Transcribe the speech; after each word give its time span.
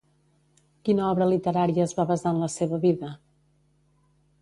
Quina 0.87 1.03
obra 1.09 1.27
literària 1.33 1.87
es 1.91 1.95
va 2.01 2.07
basar 2.15 2.35
en 2.37 2.43
la 2.47 2.51
seva 2.57 2.83
vida? 2.89 3.15